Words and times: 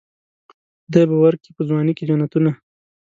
خدای 0.85 1.05
به 1.09 1.15
ورکي 1.23 1.49
په 1.55 1.61
ځوانۍ 1.67 1.93
کې 1.97 2.07
جنتونه. 2.09 2.51